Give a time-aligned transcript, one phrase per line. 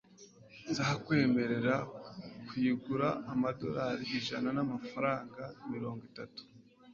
[0.69, 1.75] nzakwemerera
[2.47, 6.41] kuyigura amadorari ijana n'amafaranga mirongo itatu